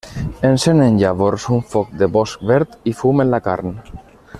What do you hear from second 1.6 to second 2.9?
foc de bosc verd